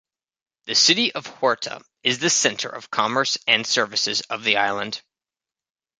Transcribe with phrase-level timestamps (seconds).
[0.65, 4.99] The city of Horta is the centre of commerce and services of the island.